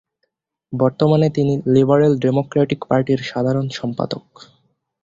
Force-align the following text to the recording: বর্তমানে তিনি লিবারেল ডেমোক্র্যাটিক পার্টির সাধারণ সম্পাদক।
বর্তমানে 0.73 1.27
তিনি 1.29 1.53
লিবারেল 1.73 2.13
ডেমোক্র্যাটিক 2.19 2.79
পার্টির 2.89 3.19
সাধারণ 3.23 3.65
সম্পাদক। 3.71 4.25